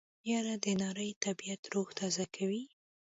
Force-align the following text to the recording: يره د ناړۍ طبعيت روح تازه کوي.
يره 0.31 0.55
د 0.63 0.65
ناړۍ 0.81 1.11
طبعيت 1.23 1.61
روح 1.73 1.87
تازه 1.99 2.25
کوي. 2.35 2.63